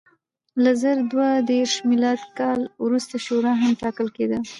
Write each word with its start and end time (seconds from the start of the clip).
له 0.63 0.71
زر 0.81 0.97
دوه 1.11 1.27
دېرش 1.51 1.73
میلادي 1.89 2.27
کال 2.39 2.59
وروسته 2.85 3.15
شورا 3.25 3.53
هم 3.61 3.71
ټاکل 3.81 4.07
کېده. 4.15 4.39